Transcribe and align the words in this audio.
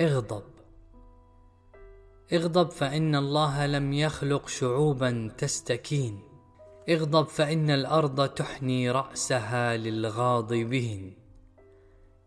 اغضب. 0.00 0.42
اغضب 2.32 2.70
فإن 2.70 3.14
الله 3.14 3.66
لم 3.66 3.92
يخلق 3.92 4.48
شعوبا 4.48 5.32
تستكين. 5.38 6.20
اغضب 6.88 7.28
فإن 7.28 7.70
الأرض 7.70 8.28
تحني 8.28 8.90
رأسها 8.90 9.76
للغاضبين 9.76 11.16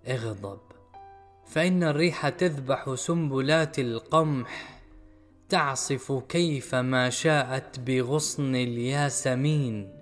اغضب 0.07 0.59
فإن 1.45 1.83
الريح 1.83 2.29
تذبح 2.29 2.93
سنبلات 2.95 3.79
القمح. 3.79 4.81
تعصف 5.49 6.11
كيفما 6.29 7.09
شاءت 7.09 7.79
بغصن 7.79 8.55
الياسمين. 8.55 9.93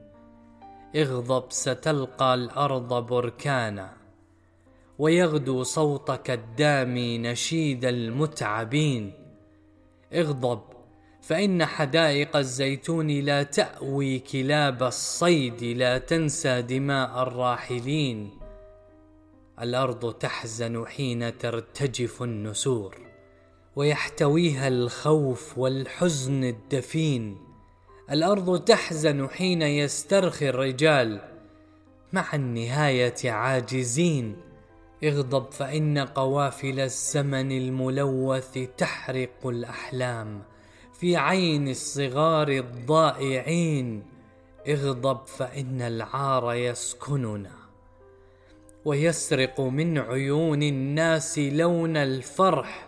اغضب 0.96 1.44
ستلقى 1.50 2.34
الأرض 2.34 3.08
بركانا. 3.08 4.05
ويغدو 5.00 5.64
صوتك 5.64 6.32
الدامي 6.32 7.18
نشيد 7.18 7.86
المتعبين. 7.86 9.14
اغضب 10.14 10.62
فإن 11.22 11.66
حدائق 11.66 12.38
الزيتون 12.38 13.08
لا 13.08 13.44
تأوي 13.44 14.20
كلاب 14.20 14.84
الصيد 14.84 15.64
لا 15.64 15.98
تنسى 15.98 16.62
دماء 16.62 17.24
الراحلين. 17.24 18.30
الأرض 19.62 20.14
تحزن 20.14 20.86
حين 20.88 21.38
ترتجف 21.38 22.24
النسور 22.24 22.98
ويحتويها 23.76 24.68
الخوف 24.68 25.58
والحزن 25.58 26.44
الدفين. 26.44 27.38
الأرض 28.12 28.60
تحزن 28.60 29.30
حين 29.30 29.62
يسترخي 29.62 30.50
الرجال 30.50 31.22
مع 32.14 32.34
النهاية 32.34 33.32
عاجزين. 33.32 34.36
اغضب 35.04 35.52
فإن 35.52 35.98
قوافل 35.98 36.80
الزمن 36.80 37.52
الملوث 37.52 38.60
تحرق 38.78 39.48
الأحلام. 39.48 40.42
في 40.94 41.18
عين 41.18 41.68
الصغار 41.68 42.48
الضائعين 42.50 44.04
اغضب 44.68 45.26
فإن 45.26 45.82
العار 45.82 46.54
يسكننا. 46.54 47.52
ويسرق 48.86 49.62
من 49.62 49.98
عيون 49.98 50.64
الناس 50.64 51.40
لون 51.40 51.98
الفرح 51.98 52.88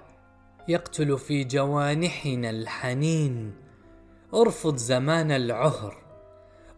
يقتل 0.68 1.18
في 1.18 1.44
جوانحنا 1.44 2.50
الحنين. 2.50 3.54
ارفض 4.34 4.76
زمان 4.76 5.32
العهر 5.32 6.07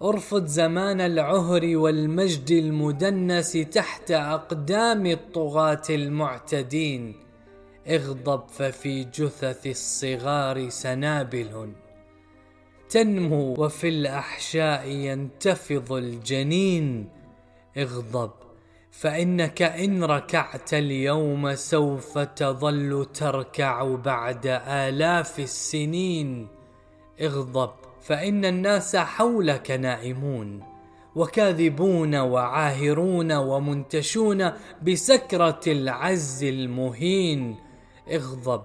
ارفض 0.04 0.46
زمان 0.46 1.02
العهر 1.02 1.78
والمجد 1.78 2.52
المدنس 2.52 3.52
تحت 3.52 4.12
أقدام 4.12 5.06
الطغاة 5.06 5.82
المعتدين. 5.90 7.16
اغضب 7.88 8.44
ففي 8.50 9.04
جثث 9.04 9.68
الصغار 9.68 10.70
سنابل. 10.70 11.74
تنمو 12.90 13.56
وفي 13.58 13.90
الأحشاء 13.90 14.88
ينتفض 14.88 15.92
الجنين. 15.94 17.10
اغضب 17.78 18.32
فإنك 18.92 19.62
إن 19.62 20.04
ركعت 20.04 20.74
اليوم 20.74 21.56
سوف 21.56 22.18
تظل 22.18 23.06
تركع 23.14 23.96
بعد 23.96 24.62
آلاف 24.68 25.40
السنين. 25.40 26.48
اغضب 27.22 27.89
فإن 28.02 28.46
الناس 28.46 28.96
حولك 28.96 29.72
نائمون 29.72 30.64
وكاذبون 31.16 32.16
وعاهرون 32.16 33.32
ومنتشون 33.32 34.52
بسكرة 34.84 35.60
العز 35.68 36.44
المهين. 36.44 37.56
اغضب 38.12 38.64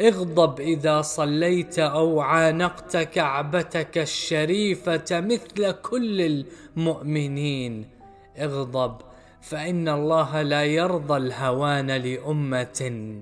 اغضب 0.00 0.60
إذا 0.60 1.02
صليت 1.02 1.78
أو 1.78 2.20
عانقت 2.20 2.96
كعبتك 2.96 3.98
الشريفة 3.98 5.04
مثل 5.10 5.70
كل 5.70 6.44
المؤمنين. 6.76 7.88
اغضب 8.38 8.96
فإن 9.40 9.88
الله 9.88 10.42
لا 10.42 10.64
يرضى 10.64 11.16
الهوان 11.16 11.90
لأمة. 11.90 13.14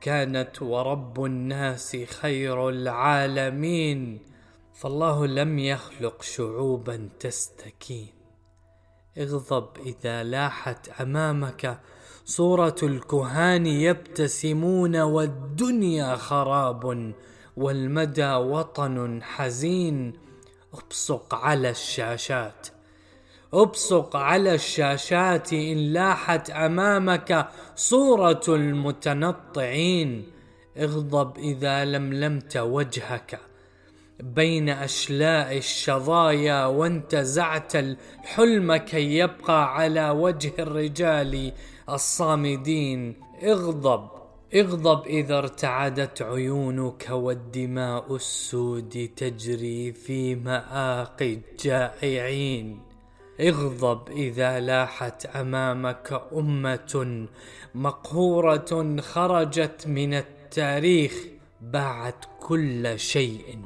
كانت 0.00 0.62
ورب 0.62 1.24
الناس 1.24 1.96
خير 2.20 2.68
العالمين. 2.68 4.18
فالله 4.78 5.26
لم 5.26 5.58
يخلق 5.58 6.22
شعوبا 6.22 7.08
تستكين. 7.20 8.08
اغضب 9.18 9.68
إذا 9.86 10.22
لاحت 10.22 10.88
أمامك 10.88 11.80
صورة 12.24 12.76
الكهان 12.82 13.66
يبتسمون 13.66 14.96
والدنيا 14.96 16.16
خراب 16.16 17.14
والمدى 17.56 18.32
وطن 18.34 19.22
حزين. 19.22 20.12
ابصق 20.74 21.34
على 21.34 21.70
الشاشات 21.70 22.68
ابصق 23.54 24.16
على 24.16 24.54
الشاشات 24.54 25.52
إن 25.52 25.76
لاحت 25.92 26.50
أمامك 26.50 27.48
صورة 27.76 28.42
المتنطعين. 28.48 30.32
اغضب 30.76 31.38
إذا 31.38 31.84
لملمت 31.84 32.56
وجهك 32.56 33.47
بين 34.20 34.68
أشلاء 34.68 35.56
الشظايا 35.56 36.66
وانتزعت 36.66 37.76
الحلم 37.76 38.76
كي 38.76 39.18
يبقى 39.18 39.74
على 39.74 40.10
وجه 40.10 40.52
الرجال 40.58 41.52
الصامدين. 41.88 43.14
اغضب 43.42 44.08
اغضب 44.54 45.06
إذا 45.06 45.38
ارتعدت 45.38 46.22
عيونك 46.22 47.06
والدماء 47.10 48.14
السود 48.16 49.10
تجري 49.16 49.92
في 49.92 50.34
مآقي 50.34 51.34
الجائعين. 51.34 52.80
اغضب 53.40 54.08
إذا 54.08 54.60
لاحت 54.60 55.26
أمامك 55.26 56.22
أمة 56.32 57.26
مقهورة 57.74 58.96
خرجت 59.00 59.86
من 59.86 60.14
التاريخ 60.14 61.14
باعت 61.60 62.24
كل 62.40 62.98
شيء. 62.98 63.58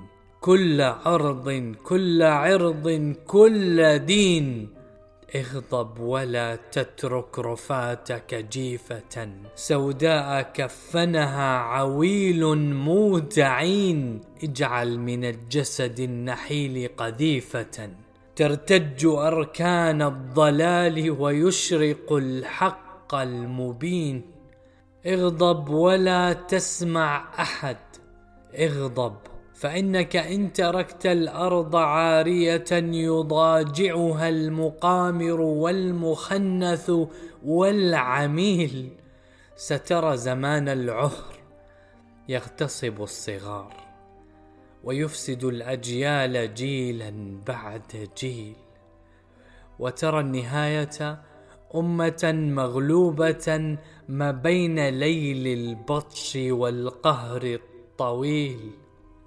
كل 0.43 0.81
عرض 0.81 1.75
كل 1.85 2.23
عرض 2.23 3.15
كل 3.27 3.99
دين. 3.99 4.69
اغضب 5.35 6.01
ولا 6.01 6.57
تترك 6.57 7.39
رفاتك 7.39 8.35
جيفة. 8.35 9.29
سوداء 9.55 10.43
كفنها 10.43 11.59
عويل 11.59 12.59
مودعين 12.75 14.21
اجعل 14.45 14.99
من 14.99 15.25
الجسد 15.25 16.01
النحيل 16.01 16.91
قذيفة. 16.97 17.91
ترتج 18.37 19.07
أركان 19.07 20.03
الضلال 20.03 21.11
ويشرق 21.11 22.13
الحق 22.13 23.15
المبين. 23.15 24.23
اغضب 25.07 25.69
ولا 25.69 26.33
تسمع 26.33 27.29
أحد. 27.39 27.77
اغضب 28.59 29.32
فإنك 29.55 30.17
إن 30.17 30.53
تركت 30.53 31.07
الأرض 31.07 31.77
عارية 31.77 32.65
يضاجعها 32.73 34.29
المقامر 34.29 35.41
والمخنث 35.41 36.93
والعميل 37.45 38.93
سترى 39.57 40.17
زمان 40.17 40.69
العهر 40.69 41.35
يغتصب 42.29 43.03
الصغار 43.03 43.75
ويفسد 44.85 45.45
الأجيال 45.45 46.55
جيلا 46.55 47.39
بعد 47.47 48.09
جيل. 48.19 48.57
وترى 49.79 50.21
النهاية 50.21 51.23
أمة 51.75 52.33
مغلوبة 52.33 53.77
ما 54.09 54.31
بين 54.31 54.89
ليل 54.89 55.47
البطش 55.47 56.37
والقهر 56.37 57.43
الطويل. 57.43 58.71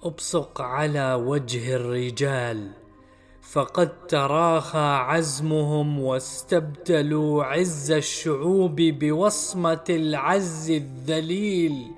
أبصق 0.04 0.62
على 0.62 1.14
وجه 1.14 1.76
الرجال 1.76 2.72
فقد 3.42 4.08
تراخى 4.08 4.78
عزمهم 4.78 6.00
واستبدلوا 6.00 7.44
عز 7.44 7.92
الشعوب 7.92 8.76
بوصمة 8.76 9.84
العز 9.90 10.72
الذليل. 10.72 11.92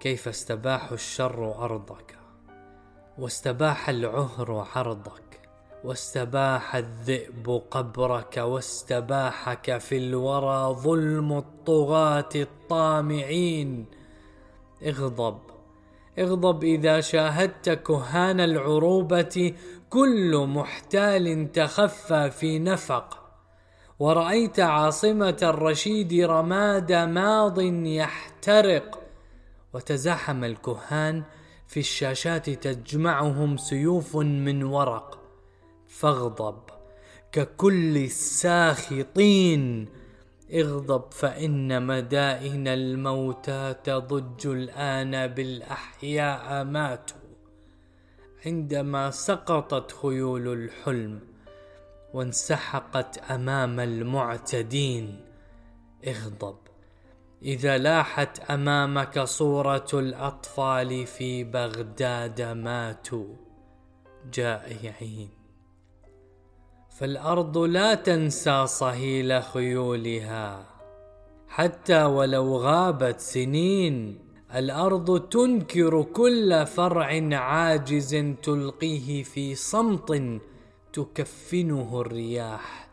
كيف 0.00 0.28
استباح 0.28 0.92
الشر 0.92 1.64
أرضك؟ 1.64 2.18
واستباح 3.18 3.88
العهر 3.88 4.66
عرضك. 4.74 5.40
واستباح 5.84 6.76
الذئب 6.76 7.62
قبرك. 7.70 8.36
واستباحك 8.36 9.78
في 9.78 9.96
الورى 9.96 10.74
ظلم 10.74 11.32
الطغاة 11.32 12.28
الطامعين. 12.34 13.86
اغضب. 14.86 15.55
اغضب 16.18 16.64
إذا 16.64 17.00
شاهدت 17.00 17.70
كهان 17.70 18.40
العروبة 18.40 19.54
كل 19.90 20.46
محتال 20.48 21.52
تخفى 21.52 22.30
في 22.30 22.58
نفق. 22.58 23.22
ورأيت 23.98 24.60
عاصمة 24.60 25.36
الرشيد 25.42 26.24
رماد 26.24 26.92
ماض 26.92 27.60
يحترق. 28.00 29.02
وتزاحم 29.74 30.44
الكهان 30.44 31.22
في 31.68 31.80
الشاشات 31.80 32.50
تجمعهم 32.50 33.56
سيوف 33.56 34.16
من 34.16 34.62
ورق. 34.62 35.18
فاغضب 35.88 36.58
ككل 37.32 37.96
الساخطين 37.96 39.88
اغضب 40.54 41.12
فإن 41.12 41.86
مدائن 41.86 42.68
الموتى 42.68 43.74
تضج 43.84 44.46
الآن 44.46 45.26
بالأحياء 45.26 46.64
ماتوا. 46.64 47.18
عندما 48.46 49.10
سقطت 49.10 49.92
خيول 49.92 50.48
الحلم 50.52 51.20
وانسحقت 52.14 53.18
أمام 53.18 53.80
المعتدين. 53.80 55.20
اغضب 56.06 56.56
إذا 57.42 57.78
لاحت 57.78 58.50
أمامك 58.50 59.20
صورة 59.20 59.88
الأطفال 59.94 61.06
في 61.06 61.44
بغداد 61.44 62.42
ماتوا. 62.42 63.34
جائعين. 64.32 65.45
فالأرض 66.98 67.58
لا 67.58 67.94
تنسى 67.94 68.66
صهيل 68.66 69.42
خيولها. 69.42 70.66
حتى 71.48 72.04
ولو 72.04 72.56
غابت 72.56 73.20
سنين 73.20 74.18
الأرض 74.54 75.28
تنكر 75.28 76.02
كل 76.02 76.66
فرع 76.66 77.36
عاجز 77.36 78.16
تلقيه 78.42 79.22
في 79.22 79.54
صمت 79.54 80.40
تكفنه 80.92 82.00
الرياح 82.00 82.88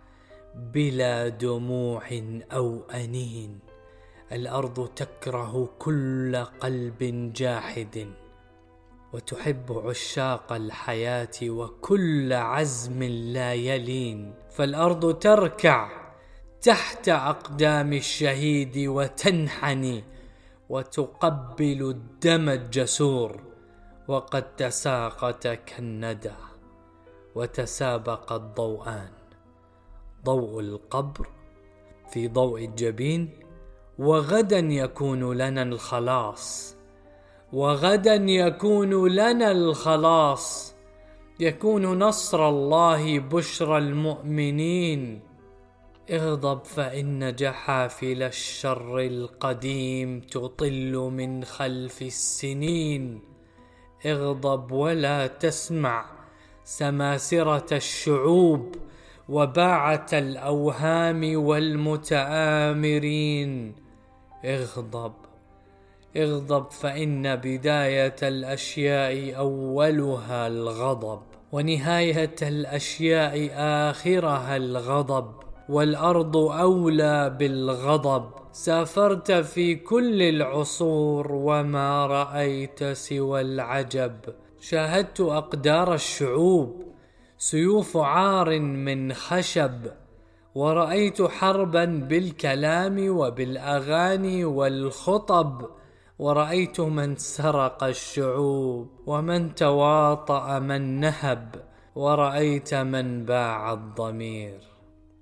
بلا 0.56 1.28
دموع 1.28 2.04
أو 2.52 2.82
أنين. 2.94 3.60
الأرض 4.32 4.88
تكره 4.88 5.70
كل 5.80 6.36
قلب 6.36 7.32
جاحد. 7.36 8.08
وتحب 9.14 9.82
عشاق 9.86 10.54
الحياة 10.54 11.38
وكل 11.44 12.34
عزم 12.34 13.04
لا 13.04 13.54
يلين 13.54 14.34
فالأرض 14.50 15.20
تركع 15.20 15.90
تحت 16.62 17.10
أقدام 17.10 17.94
الشهيد 17.94 18.78
وتنحني 18.78 20.04
وتقبل 20.70 21.90
الدم 21.90 22.50
الجسور 22.50 23.42
وقد 24.08 24.56
تساقط 24.56 25.48
كالندى 25.48 26.36
وتسابق 27.36 28.34
الضوءان. 28.34 29.12
ضوء 30.26 30.60
القبر 30.60 31.28
في 32.10 32.28
ضوء 32.28 32.66
الجبين 32.66 33.40
وغدا 34.00 34.60
يكون 34.60 35.38
لنا 35.38 35.64
الخلاص. 35.64 36.76
وغدا 37.54 38.16
يكون 38.16 39.12
لنا 39.12 39.52
الخلاص 39.52 40.76
يكون 41.40 42.00
نصر 42.00 42.50
الله 42.50 43.20
بشرى 43.20 43.78
المؤمنين. 43.78 45.22
اغضب 46.12 46.66
فإن 46.66 47.36
جحافل 47.36 48.24
الشر 48.24 49.00
القديم 49.00 50.20
تطل 50.20 51.10
من 51.14 51.44
خلف 51.44 52.02
السنين. 52.02 53.22
اغضب 54.06 54.72
ولا 54.72 55.28
تسمع 55.28 56.06
سماسرة 56.64 57.68
الشعوب 57.72 58.76
وباعة 59.30 60.08
الأوهام 60.14 61.46
والمتآمرين. 61.46 63.76
اغضب. 64.46 65.14
اغضب 66.18 66.72
فإن 66.72 67.36
بداية 67.36 68.16
الأشياء 68.24 69.38
أولها 69.38 70.48
الغضب 70.48 71.20
ونهاية 71.52 72.36
الأشياء 72.42 73.50
آخرها 73.90 74.58
الغضب 74.58 75.32
والأرض 75.70 76.38
أولى 76.38 77.36
بالغضب. 77.40 78.30
سافرت 78.52 79.32
في 79.32 79.76
كل 79.76 80.22
العصور 80.22 81.32
وما 81.32 82.06
رأيت 82.06 82.84
سوى 82.84 83.42
العجب. 83.42 84.16
شاهدت 84.60 85.22
أقدار 85.22 85.94
الشعوب 85.94 86.84
سيوف 87.38 87.98
عار 87.98 88.60
من 88.60 89.14
خشب 89.14 89.82
ورأيت 90.56 91.22
حربا 91.22 91.86
بالكلام 91.86 93.10
وبالأغاني 93.10 94.46
والخطب. 94.46 95.70
ورأيت 96.24 96.80
من 96.80 97.16
سرق 97.16 97.84
الشعوب 97.84 98.90
ومن 99.06 99.56
تواطأ 99.56 100.60
من 100.60 101.00
نهب 101.00 101.56
ورأيت 101.96 102.74
من 102.74 103.26
باع 103.26 103.74
الضمير. 103.74 104.60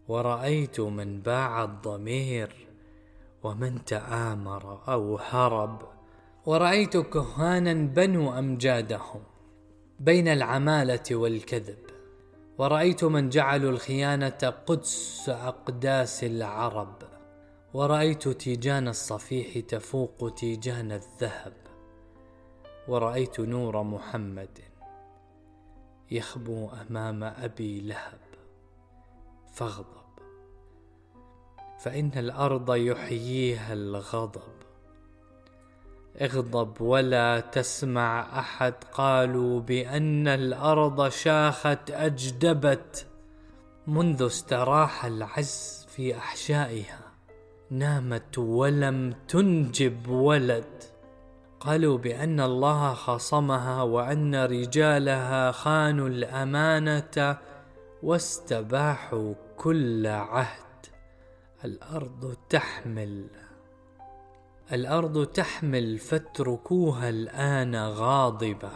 ورأيت 0.08 0.80
من 0.80 1.22
باع 1.22 1.64
الضمير 1.64 2.68
ومن 3.44 3.86
تآمر 3.86 4.80
أو 4.88 5.18
هرب. 5.18 5.80
ورأيت 6.46 6.98
كهانا 6.98 7.74
بنوا 7.74 8.40
أمجادهم 8.40 9.22
بين 10.00 10.28
العمالة 10.28 11.08
والكذب. 11.12 11.84
ورأيت 12.58 13.04
من 13.04 13.30
جعلوا 13.30 13.72
الخيانة 13.72 14.54
قدس 14.66 15.30
أقداس 15.30 16.24
العرب. 16.24 17.11
ورأيت 17.74 18.28
تيجان 18.28 18.88
الصفيح 18.88 19.66
تفوق 19.68 20.34
تيجان 20.38 20.92
الذهب 20.92 21.54
ورأيت 22.88 23.40
نور 23.40 23.84
محمد 23.84 24.60
يخبو 26.12 26.70
أمام 26.70 27.24
أبي 27.24 27.82
لهب 27.82 28.20
فاغضب. 29.54 30.02
فإن 31.80 32.12
الأرض 32.16 32.76
يحييها 32.76 33.74
الغضب. 33.74 34.54
اغضب 36.22 36.82
ولا 36.82 37.40
تسمع 37.40 38.40
أحد 38.40 38.74
قالوا 38.94 39.60
بأن 39.60 40.28
الأرض 40.28 41.10
شاخت 41.10 41.92
أجدبت 41.92 43.08
منذ 43.88 44.26
استراح 44.26 45.06
العز 45.06 45.88
في 45.90 46.18
أحشائها. 46.18 47.01
نامت 47.72 48.38
ولم 48.38 49.14
تنجب 49.28 50.08
ولد. 50.08 50.84
قالوا 51.60 51.98
بأن 51.98 52.40
الله 52.40 52.94
خصمها 52.94 53.82
وأن 53.82 54.36
رجالها 54.36 55.52
خانوا 55.52 56.08
الأمانة 56.08 57.38
واستباحوا 58.04 59.34
كل 59.58 60.08
عهد. 60.08 60.86
الأرض 61.66 62.36
تحمل. 62.50 63.28
الأرض 64.72 65.26
تحمل 65.26 65.98
فاتركوها 65.98 67.10
الآن 67.10 67.76
غاضبة. 67.76 68.72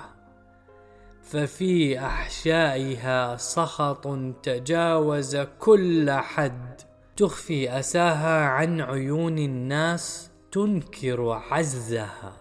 ففي 1.21 1.99
أحشائها 1.99 3.37
سخط 3.37 4.07
تجاوز 4.43 5.37
كل 5.37 6.11
حد. 6.11 6.94
تخفي 7.17 7.79
أساها 7.79 8.45
عن 8.45 8.81
عيون 8.81 9.37
الناس 9.37 10.31
تنكر 10.51 11.31
عزها. 11.31 12.33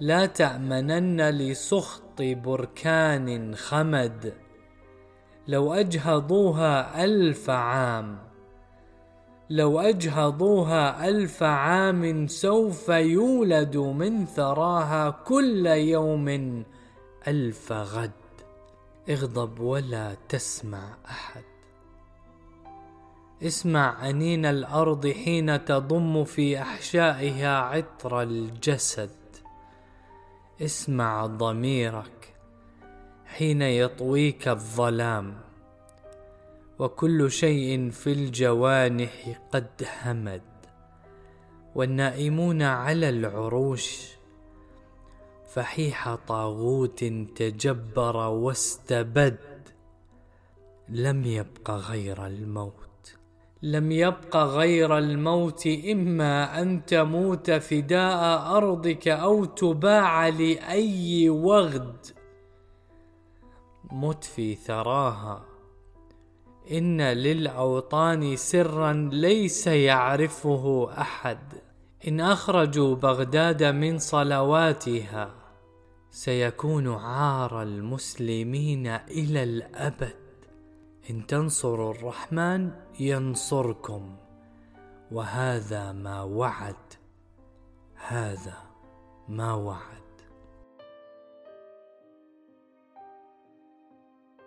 لا 0.00 0.26
تأمنن 0.26 1.20
لسخط 1.30 2.22
بركان 2.22 3.54
خمد. 3.54 4.34
لو 5.48 5.72
أجهضوها 5.72 7.04
ألف 7.04 7.50
عام 7.50 8.18
لو 9.50 9.80
أجهضوها 9.80 11.08
ألف 11.08 11.42
عام 11.42 12.26
سوف 12.26 12.88
يولد 12.88 13.76
من 13.76 14.26
ثراها 14.26 15.10
كل 15.10 15.66
يوم 15.66 16.28
ألف 17.28 17.72
غد. 17.72 18.10
اغضب 19.10 19.60
ولا 19.60 20.16
تسمع 20.28 20.96
أحد. 21.10 21.51
اسمع 23.42 24.10
أنين 24.10 24.46
الأرض 24.46 25.08
حين 25.08 25.64
تضم 25.64 26.24
في 26.24 26.58
أحشائها 26.62 27.58
عطر 27.58 28.22
الجسد. 28.22 29.10
اسمع 30.60 31.26
ضميرك 31.26 32.34
حين 33.26 33.62
يطويك 33.62 34.48
الظلام. 34.48 35.34
وكل 36.78 37.30
شيء 37.30 37.90
في 37.90 38.12
الجوانح 38.12 39.40
قد 39.52 39.86
همد. 40.02 40.42
والنائمون 41.74 42.62
على 42.62 43.08
العروش 43.08 44.08
فحيح 45.54 46.14
طاغوت 46.14 47.04
تجبر 47.36 48.16
واستبد. 48.16 49.38
لم 50.88 51.24
يبق 51.24 51.70
غير 51.70 52.26
الموت. 52.26 52.91
لم 53.62 53.92
يبق 53.92 54.36
غير 54.36 54.98
الموت 54.98 55.66
إما 55.66 56.62
أن 56.62 56.86
تموت 56.86 57.50
فداء 57.50 58.56
أرضك 58.56 59.08
أو 59.08 59.44
تباع 59.44 60.28
لأي 60.28 61.30
وغد. 61.30 62.06
مت 63.92 64.24
في 64.24 64.54
ثراها. 64.54 65.44
إن 66.70 67.00
للأوطان 67.00 68.36
سرا 68.36 68.92
ليس 69.12 69.66
يعرفه 69.66 70.90
أحد. 70.98 71.38
إن 72.08 72.20
أخرجوا 72.20 72.94
بغداد 72.94 73.64
من 73.64 73.98
صلواتها 73.98 75.34
سيكون 76.10 76.88
عار 76.88 77.62
المسلمين 77.62 78.86
إلى 78.86 79.42
الأبد. 79.42 80.21
إن 81.10 81.26
تنصروا 81.26 81.94
الرحمن 81.94 82.70
ينصركم 83.00 84.16
وهذا 85.12 85.92
ما 85.92 86.22
وعد 86.22 86.76
هذا 87.94 88.58
ما 89.28 89.54
وعد. 89.54 90.01